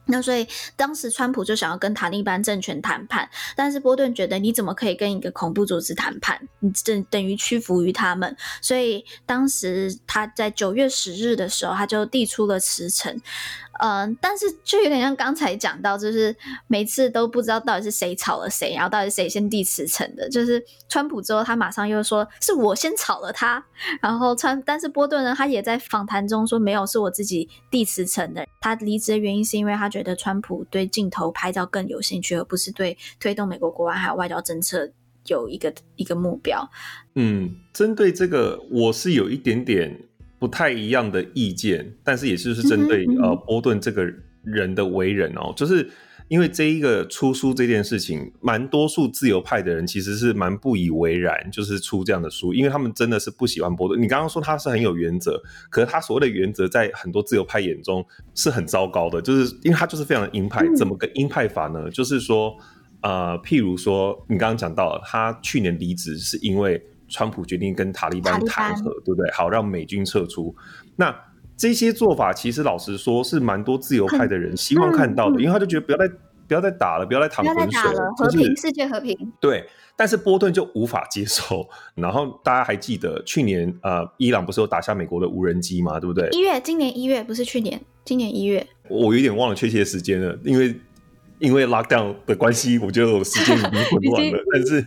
[0.08, 6.40] 那所以当时川普就想要跟塔利班政权谈判，但是波顿觉得你怎么可以跟一个恐怖组织谈判？
[6.60, 8.36] 你等等于屈服于他们。
[8.62, 13.20] 所以当时他在九月十日的时候，他就递出了辞呈。
[13.80, 16.36] 嗯、但是就有点像刚才讲到，就是
[16.68, 20.30] 每次都不知道到底是谁炒了谁，然后到底谁先递辞呈的。
[20.30, 23.64] 就是川普之后，他马上又说是我先炒了他，
[24.02, 28.46] 然后川，但是波顿呢，他也在访谈中说没有，是我自己递辞呈的。
[28.62, 34.90] 他离职的原因是因为他觉得川普对镜头拍照更有兴趣，而不是对推动美国国安还有外交政策
[35.28, 36.70] 有一个一个目标。
[37.16, 40.00] 嗯，针对这个，我是有一点点。
[40.38, 44.06] 不太一样的意见，但是也就是针对呃波顿这个
[44.44, 45.90] 人的为人哦，就是
[46.28, 54.02] 因为这一个出书这件事情，蛮多数自由派的人其实是蛮不以为然，就是出这样的书，因为他们真的是不喜欢波顿。
[54.02, 60.66] 你刚刚说他是很有原则，可是他所谓的原则在很多自由派眼中是很糟糕的，就是因为他就是非常的鹰派。
[60.76, 61.90] 怎么个鹰派法呢？
[61.90, 62.56] 就是说
[63.02, 66.84] 呃，譬如说你刚刚讲到他去年离职是因为。
[67.08, 69.32] 川普决定跟塔利班谈和，对不对？
[69.32, 70.56] 好，让美军撤出。
[70.96, 71.16] 那
[71.58, 76.08] 这些做法其实老实说是蛮多自由派的人希望看到的，嗯嗯、因为他就觉得不要再
[76.48, 79.18] 不要再打了，不要再淌浑水了，和平，世界和平。
[79.40, 81.68] 对，但是波顿就无法接受。
[81.96, 86.30] 然后大家还记得去年呃，伊朗不是有打下美国的无人机吗，对不对？
[86.32, 88.68] 一月，今年一月不是去年，今年一月。
[88.90, 90.76] 我有点忘了确切的时间了，因为
[91.40, 94.40] 因为 lockdown 的关系，我觉得我时间已经混乱了。
[94.54, 94.86] 但是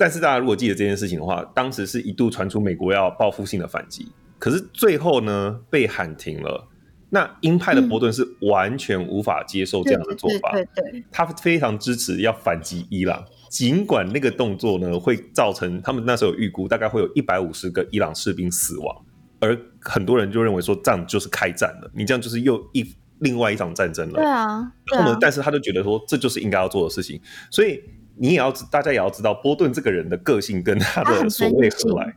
[0.00, 6.66] 但是大家如果记得这件事情的话，当时是一度传出美国要报复性的反击，可是最后呢被喊停了。
[7.10, 19.04] 那鹰派的波顿是完全无法接受这样的做法，对对对，他非常支持要反击伊朗，尽管那个动作呢会造成他们那时候有预估大概会有一百五十个伊朗士兵死亡，
[19.38, 22.86] 而很多人就认为说这样就是开战了，你这样就是又一
[23.18, 24.14] 另外一场战争了。
[24.14, 27.82] 对啊，然后呢，但是他就觉得说这就是应该要做的事情，所以
[28.20, 32.14] 你也要大家也要知道波顿这个人的个性跟他的所谓何来，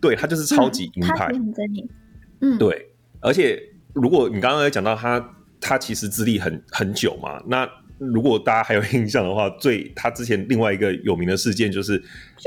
[0.00, 1.32] 对他就是超级鹰派，
[2.42, 3.60] 嗯，对，而且。
[3.94, 7.42] 如果你刚刚有讲到他，他其实资历很很久嘛。
[7.46, 12.02] 那如果大家还有印象的话， 最他之前另外一个有名的事件就是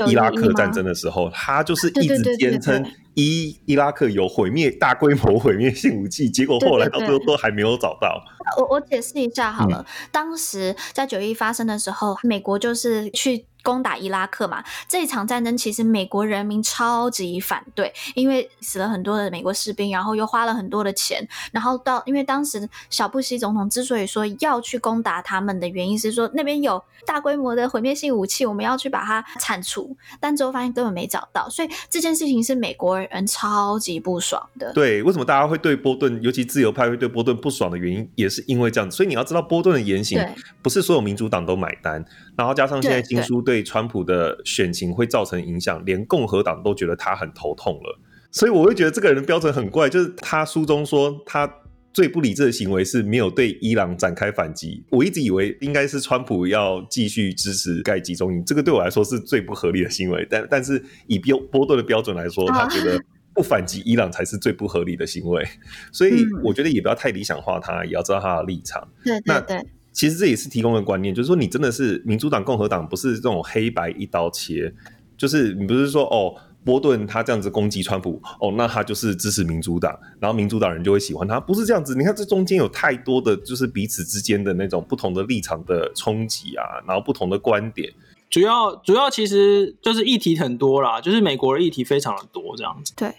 [0.08, 2.84] 伊拉克战争的时候，他就是一直坚称
[3.14, 8.24] 伊伊拉克有毁灭大规模毁灭性武器，结果后来到最后都还没有找到。
[8.58, 13.46] 我我解释一下好了，嗯、当时在九一发生的时候，美国就是去。
[13.64, 34.74] 攻打伊拉克嘛，这一场战争其实美国人民超级反对，因为死了很多的美国士兵，然后又花了很多的钱，然后到因为当时小布希总统之所以说要去攻打他们的原因是说那边有大规模的毁灭性武器，我们要去把它铲除，但最后发现根本没找到，所以这件事情是美国人超级不爽的。
[34.74, 38.98] 对，为什么大家会对波顿，尤其自由派会对波顿不爽的原因，也是因为这样子。
[38.98, 40.20] 所以你要知道，波顿的言行
[40.62, 42.04] 不是所有民主党都买单，
[42.36, 43.51] 然后加上现在新书对。
[43.52, 48.00] 对川普的选情会造成影响，连共和党都觉得他很头痛了，
[48.32, 49.90] 所以我会觉得这个人的标准很怪。
[49.90, 51.54] 就是他书中说他
[51.92, 54.82] 最不理智的行为是没有对伊朗展开反击。
[54.90, 60.26] 我一直以为应该是川普要继续支持盖集中营，这个对我来说是最不合理的行为。
[60.30, 62.98] 但但是以标波顿的标准来说，他觉得
[63.34, 65.46] 不反击伊朗才是最不合理的行为。
[65.92, 68.88] 所以我觉得也不要太理想化他，也要知道他的立场。
[69.04, 69.62] 对对对。
[69.94, 74.74] 其实这也是提供的观念，就是说你真的是民主党、共和党，不是这种黑白一刀切，
[75.18, 81.94] 就是你不是说哦，波顿他这样子攻击川普，哦，那他就是支持民主党，然后民主党人就会喜欢他，不是这样子。
[81.94, 87.92] 你看这中间有太多的就是彼此之间的那种不同的立场的冲击啊，然后不同的观点。
[88.30, 92.94] 主要主要其实就是议题很多啦，就是美国的议题非常的多这样子。
[92.96, 93.14] 对，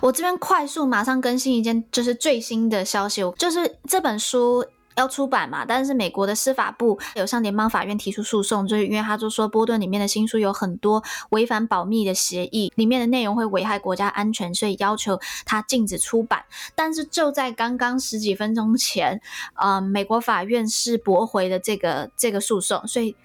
[0.00, 4.64] 我这边快速马上更新一件就是最新的消息，就是这本书。
[4.96, 5.64] 要出版嘛？
[5.64, 16.44] 但是美国的司法部有向联邦法院提出诉讼，就是因为他就说波顿里面的新书有很多违反保密的协议，里面的内容会危害国家安全，所以要求他禁止出版。
[16.74, 19.20] 但是就在刚刚十几分钟前，
[19.56, 23.16] 呃，美国法院是驳回了这个这个诉讼，所以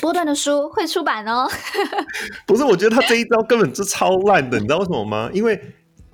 [0.00, 1.48] 波顿的书会出版哦。
[2.46, 5.30] 不是，我觉得他这一招根本就超烂的，你知道为什么吗？
[5.32, 5.60] 因为。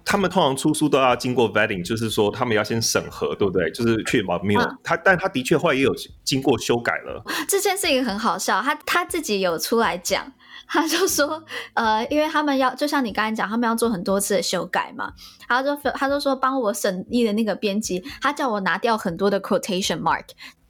[0.05, 3.71] 他们通常出书都要经过 vetting，就是说他们要先审核，对不对？
[3.71, 7.23] 就是确保没有、嗯、他，但他的确后来也有经过修改了。
[7.49, 10.31] 这件事情很好笑，他他自己有出来讲，
[10.69, 15.11] 他就说， 呃，因为他们要就像你刚才讲，他们要做很多次的修改嘛，
[15.49, 20.25] 他就他就说帮我审议的那个编辑，他叫我拿掉很多的 quotation mark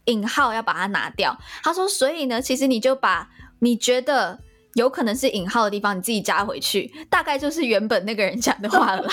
[0.05, 1.37] 引号要把它拿掉。
[1.63, 4.39] 他说，所以呢，其实你就把你觉得。
[4.75, 9.11] 有可能是引号的地方，你自己加回去，大概就是原本那个人讲的话了啦。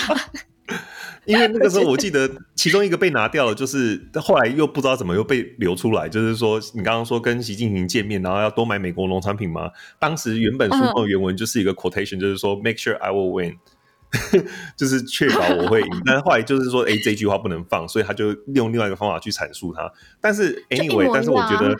[1.24, 9.70] 因为那个时候我记得其中一个被拿掉了，就是后来又不知道怎么又被流出来，就是说你刚刚说跟习近平见面，然后要多买美国农产品吗？
[9.98, 13.56] 当时原本书中的原文就是一个 quotation，就是说 make sure I will win，
[14.76, 15.88] 就是确保我会赢。
[16.06, 19.92] 但是后来就是说，哎，这句话不能放，所以他就用另外一个方法去阐述它。
[20.20, 21.76] 但是 anyway，但是我觉得。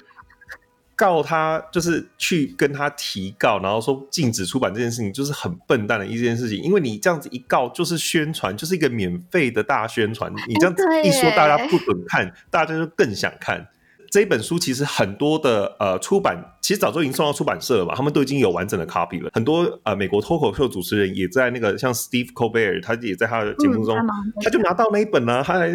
[1.02, 6.62] 告他就是去跟他提告，然后说禁止出版这件事情，就是很笨蛋的一件事情。
[6.62, 10.32] 因为你这样子一告，就是宣传，就是一个免费的大宣传。
[10.46, 13.66] 你这样子一说，大家不准看，大家就更想看。
[14.12, 19.30] 这本书其实很多的呃出版，其实早就已经送到出版社了嘛，他们都已经有完整的 copy 了。
[19.32, 24.04] 很多呃美国脱口秀主持人也在那个像 Steve Colbert，他也在他的节目中，嗯、
[24.42, 25.70] 他就拿到那一本呢、啊，他还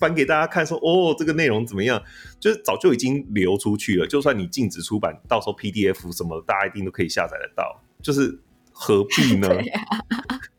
[0.00, 2.02] 翻给大家看说，说哦这个内容怎么样，
[2.40, 4.06] 就是早就已经流出去了。
[4.06, 7.78] 就算你禁止出版，到时候 PDF 什么，大家一定都可以下载得到。
[8.00, 8.40] 就是
[8.72, 9.50] 何必呢？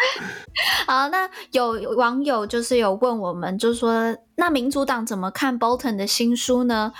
[0.86, 6.92] 好，那有网友就是有问我们，就是说，那民主党怎么看 Bolton 的新书呢？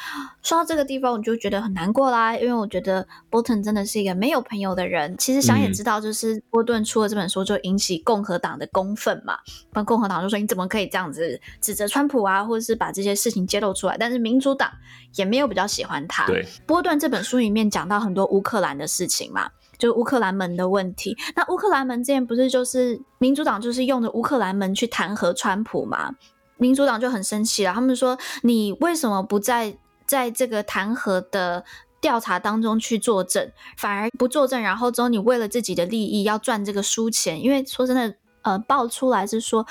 [0.43, 5.17] 说到这个地方，我就觉得很难过啦，因为我觉得 Bolton 真的是一个没有朋友的人。
[5.19, 9.39] 其实想也知道，就是波顿出了这本书，就引起共和党的公愤嘛。
[9.73, 14.71] 那、嗯、共和党就说：“你怎么可以这样子指责川普啊，或者是把这些事情揭露出来？”但是民主党
[15.15, 16.27] 也没有比较喜欢他。
[16.27, 19.51] 对，波顿这本书里面讲到很多乌克兰的事情嘛。
[19.81, 26.15] 就乌克兰门的问题，那乌克兰门之前不是就是民主党就是用的乌克兰门去弹劾川普嘛？
[26.59, 29.75] 民主党就很生气了，他们说，你为什么不在
[30.05, 31.65] 在这个弹劾的
[32.03, 37.43] 调查当中去作证，反而不作证，然后之后你为了自己的利益要赚这个书钱？
[37.43, 39.67] 因为说真的，呃，爆出来是说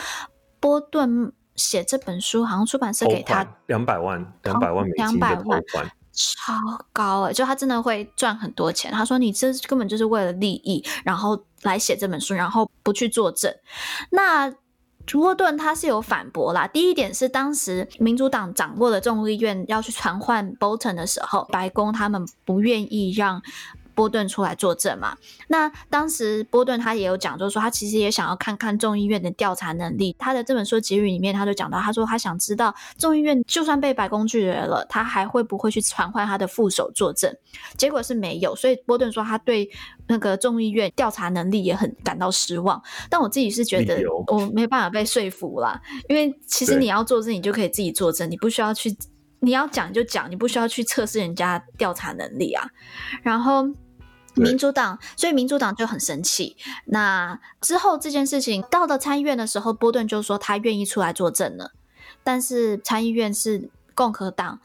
[0.60, 5.92] 波顿写这本书好像出版社给他两百万两百万美金的头款。
[6.20, 6.54] 超
[6.92, 8.92] 高哎、就他真的会赚很多钱。
[8.92, 13.54] 他说：“你这根本就是为了利益，然后来写这本书，然后不去作证。”
[14.12, 14.54] 那
[15.14, 16.68] 沃顿他是有反驳啦。
[16.68, 23.42] 第一点是，当时民主党掌握了众议院要去传唤 Bolton 的时候，白宫他们不愿意让。
[24.00, 25.18] 波顿出来作证嘛？
[25.50, 30.16] 那当时波顿他也有讲，就是说他其实也想要看看众议院的调查能力。
[30.18, 37.30] 他的这本书结语里面，他就讲到，他说他想知道众议院就算被白宫拒绝了，他还会不会去传唤他的副手作证？
[37.76, 39.70] 结果是没有，所以波顿说他对
[40.08, 42.82] 那个众议院调查能力也很感到失望。
[43.10, 45.78] 但我自己是觉得我没办法被说服啦，
[46.08, 48.96] 因为其实你要作证，你就可以自己作证，你不需要去，
[49.42, 52.66] 你要讲就讲，你不需要去测试人家调查能力啊。
[53.22, 53.68] 然后。
[54.40, 56.56] 民主党，所以民主党就很生气。
[56.86, 61.72] 那之后这件事情到了参议院的时候，波顿就说他愿意出来作证了。
[62.24, 64.60] 但是参议院是共和党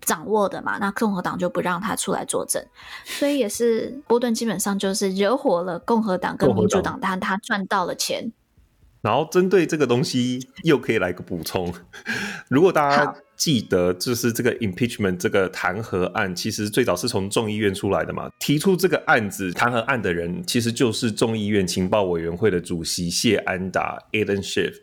[0.00, 2.64] 掌握的嘛，那共和党就不让他出来作证。
[3.04, 8.32] 所以也是波顿基本上就是惹火了共和党跟民主党，但他赚到了钱。
[9.00, 11.74] 然后针对这个东西，又可以来个补充。
[12.48, 18.30] 如果大家记得，就是这个 impeachment 这个弹劾案，其实最早是从众议院出来的嘛。
[18.38, 24.74] 提出这个案子弹劾案的人，其实就是众议院情报委员会的主席谢安达 （Aden Schiff）。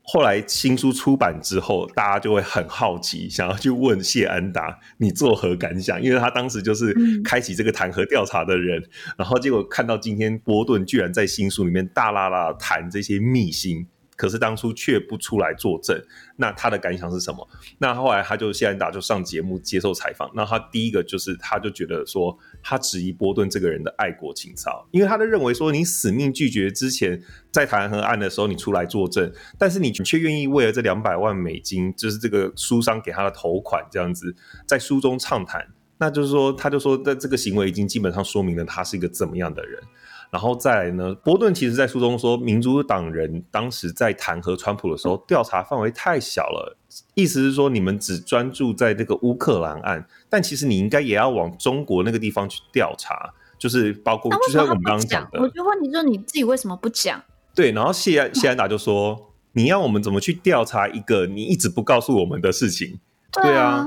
[0.00, 6.02] 后来新书出版之后，大家就会很好奇，想要去问谢安达，你作何感想？
[6.02, 8.88] 因为他当时就是开启这个弹劾调查的人，嗯、
[9.18, 13.86] 然后结果看到今天波顿居然在新书里面大剌剌谈这些秘辛。
[14.16, 15.96] 可是当初却不出来作证，
[16.36, 17.46] 那他的感想是什么？
[17.78, 34.34] 那后来他就谢安达就上节目接受采访，那他第一个就是他就觉得说，他质疑波顿这个人的爱国情操，因为他就认为说，你死命拒绝之前在弹劾案的时候你出来作证，但是你却愿意为了这两百万美金，就是这个书商给他的头款这样子，
[34.66, 35.66] 在书中畅谈，
[35.98, 39.82] 那就是说，他就说，在这个行为已经基本上说明了他是一个怎么样的人。
[40.30, 46.76] 然后再来呢，波顿其实在书中说，民主党人当时在弹劾川普的时候，调查范围太小了，
[47.14, 57.22] 意思是说你们只专注在这个乌克兰案，但其实你应该也要往中国那个地方去调查，就是包括就像我们刚刚讲的，我就问你说你自己为什么不讲？
[57.54, 62.98] 对，然后谢安谢安达就说，你要我们怎么去调查一个你一直不告诉我们的事情？
[63.32, 63.86] 对啊，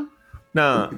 [0.53, 0.89] 那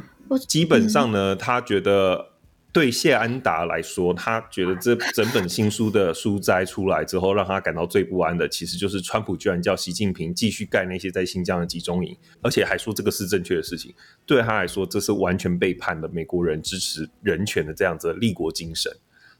[0.47, 2.30] 基本上呢，他觉得。
[2.73, 13.93] 对谢安达来说，他觉得这 整本新书的书摘出来之后，让他感到最不安的，其实就是川普居然叫习近平继续盖那些在新疆的集中营，而且还说这个是正确的事情。
[14.25, 18.91] 对他来说，这是完全背叛了美国人支持人权的这样子的立国精神。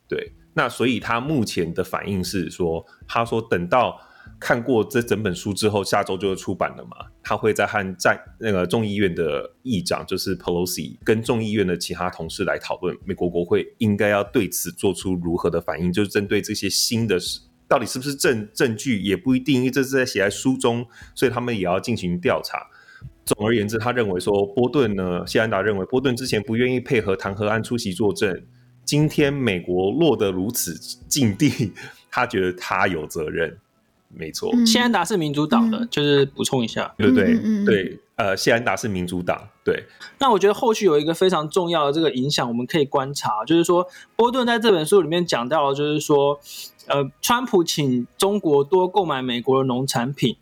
[0.08, 4.00] 对，那所以他目前的反应是说，他说等到。
[4.40, 7.11] 看过这整本书之后，下周就会出版了嘛？
[7.24, 17.20] 他会在和在那个众议院的议长，就是 Pelosi，跟众议院的其他同事来讨论，美国国会应该要对此做出如何的反应，就是针对这些新的
[17.68, 22.68] 到底是不是证证据，也不一定，因为这是在写在书中，所以他们也要进行调查。
[23.24, 28.44] 总而言之，他认为说波顿呢，谢安达认为波顿之前不愿意配合弹劾案出席作证，
[28.84, 30.74] 今天美国落得如此
[31.08, 31.72] 境地，
[32.12, 33.58] 他觉得他有责任。
[34.14, 37.40] 没错，谢安达是民主党的，嗯、就是补充一下，对不对？
[37.44, 39.86] 嗯、对，呃，谢安达是民主党，对。
[40.20, 46.40] 那我觉得后续有一个非常重要的这个影响，我们可以观察，就是说波顿在这本书里面讲到，就是说，
[46.88, 50.36] 呃，川普请中国多购买美国的农产品，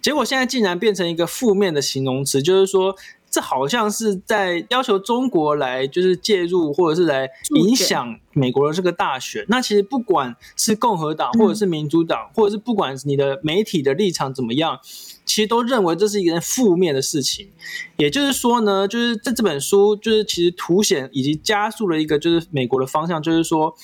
[0.00, 2.96] 结果现在竟然变成一个负面的形容词，就是说。
[3.30, 9.44] 这好像是在要求中国来就是介入，或者是来影响美国的这个大选。
[9.48, 14.78] 那其实不管是共和党，或者是民主党，或者是不管你的媒体的立场怎么样，
[15.24, 17.48] 其实都认为这是一件负面的事情。
[17.96, 23.74] 也就是说呢，就是这这本书就是其实凸显以及加速了一个就是美国的方向，就是说，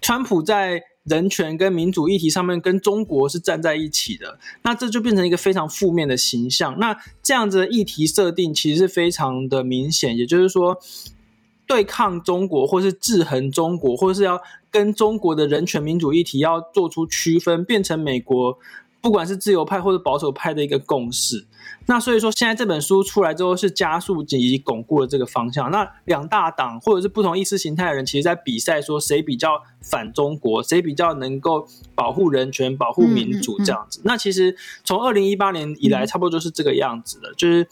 [0.00, 6.78] 川普在人权跟民主议题上面跟中国是站在一起的，那这就变成一个非常负面的形象。
[6.78, 10.78] 那这样子的议题设定其实是非常的明显，也就是说，
[11.66, 14.40] 对抗中国或是制衡中国，或是要
[14.70, 18.58] 跟中国的人权民主议题要做出区分，变成美国
[19.00, 21.46] 不管是自由派或者保守派的一个共识。
[21.86, 25.70] 那所以说，现在这本书出来之后，是加速以及巩固了这个方向。
[25.70, 34.00] 那两大党或者是不同意识形态的人，其实在比赛说谁比较反中国，谁比较能够保护人权、保护民主这样子。
[34.00, 37.66] 嗯嗯嗯、那其实从二零一八年以来，差不多就是这个样子的，嗯、就是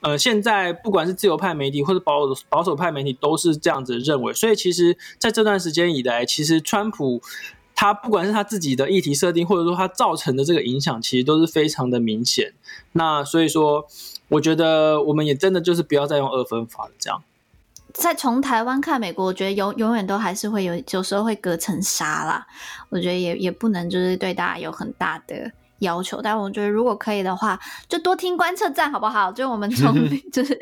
[0.00, 4.32] 呃，现在不管是自由派媒体或者保保守派媒体，都是这样子认为。
[4.32, 7.22] 所以其实在这段时间以来，其实川普。
[7.82, 12.52] 他不管是他自己的议题设定，或者说他造成的这个影响，其实都是非常的明显。
[12.92, 13.84] 那所以说，
[14.28, 16.92] 我觉得我们也真的就是不要再用二分法了。
[16.96, 17.24] 这样，
[17.92, 22.46] 在从台湾看美国，我觉得永永远都还是会有，有时候会隔层纱啦。
[22.88, 27.58] 我觉得也也不能就是对大家有很大的要求，但我觉得如果可以的话，
[27.88, 29.32] 就多听观测站好不好？
[29.32, 29.92] 就我们 从
[30.30, 30.56] 就是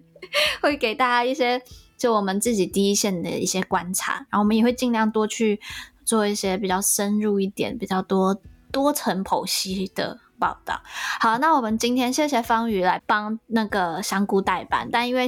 [0.60, 1.62] 会给大家一些，
[1.96, 5.58] 就我们自己第一线的一些观察，然后我们也会尽量多去。
[6.06, 8.40] 做一些比较深入一点、比较多
[8.72, 10.80] 多层剖析的报道。
[11.20, 15.26] 好，那我们今天谢谢方宇来帮那个香菇代班，但因为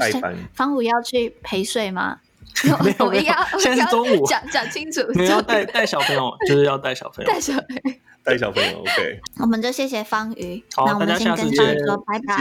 [0.55, 2.21] 方宇要去陪睡吗？
[2.83, 5.01] 没有， 没有，现在是中午，讲讲清楚。
[5.15, 7.93] 没有带带小朋友，就是要带小朋友，带小朋友，
[8.25, 8.79] 带小朋友。
[8.81, 10.65] OK，我们就谢谢方宇。
[10.75, 12.37] 好，那我们先跟方宇说拜拜，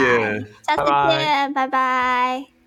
[0.66, 2.57] 下次见，拜拜。